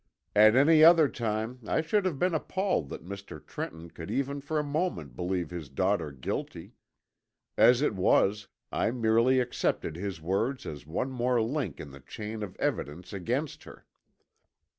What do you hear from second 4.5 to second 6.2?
a moment believe his daughter